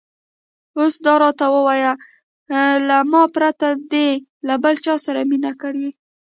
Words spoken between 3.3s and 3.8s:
پرته